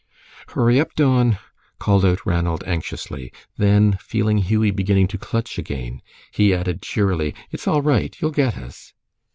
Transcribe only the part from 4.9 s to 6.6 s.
to clutch again, he